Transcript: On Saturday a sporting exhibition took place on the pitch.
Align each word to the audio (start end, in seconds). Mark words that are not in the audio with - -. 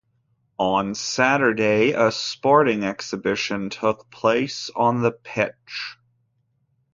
On 0.57 0.95
Saturday 0.95 1.91
a 1.91 2.11
sporting 2.11 2.83
exhibition 2.83 3.69
took 3.69 4.09
place 4.09 4.71
on 4.75 5.03
the 5.03 5.11
pitch. 5.11 5.97